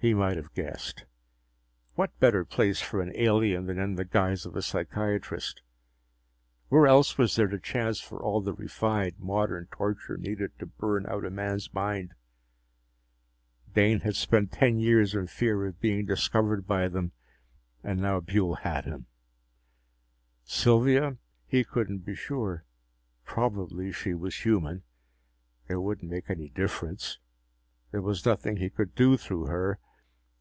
He 0.00 0.14
might 0.14 0.36
have 0.36 0.54
guessed. 0.54 1.06
What 1.96 2.16
better 2.20 2.44
place 2.44 2.80
for 2.80 3.02
an 3.02 3.10
alien 3.16 3.66
than 3.66 3.80
in 3.80 3.96
the 3.96 4.04
guise 4.04 4.46
of 4.46 4.54
a 4.54 4.62
psychiatrist? 4.62 5.60
Where 6.68 6.86
else 6.86 7.18
was 7.18 7.34
there 7.34 7.48
the 7.48 7.58
chance 7.58 7.98
for 8.00 8.22
all 8.22 8.40
the 8.40 8.52
refined, 8.52 9.18
modern 9.18 9.66
torture 9.72 10.16
needed 10.16 10.56
to 10.60 10.66
burn 10.66 11.04
out 11.08 11.24
a 11.24 11.30
man's 11.30 11.74
mind? 11.74 12.14
Dane 13.74 13.98
had 14.02 14.14
spent 14.14 14.52
ten 14.52 14.78
years 14.78 15.16
in 15.16 15.26
fear 15.26 15.66
of 15.66 15.80
being 15.80 16.06
discovered 16.06 16.64
by 16.64 16.86
them 16.86 17.10
and 17.82 18.00
now 18.00 18.20
Buehl 18.20 18.54
had 18.58 18.84
him. 18.84 19.06
Sylvia? 20.44 21.16
He 21.44 21.64
couldn't 21.64 22.04
be 22.06 22.14
sure. 22.14 22.62
Probably 23.24 23.90
she 23.90 24.14
was 24.14 24.36
human. 24.44 24.84
It 25.66 25.78
wouldn't 25.78 26.08
make 26.12 26.30
any 26.30 26.50
difference. 26.50 27.18
There 27.90 28.00
was 28.00 28.24
nothing 28.24 28.58
he 28.58 28.70
could 28.70 28.94
do 28.94 29.16
through 29.16 29.46
her. 29.46 29.80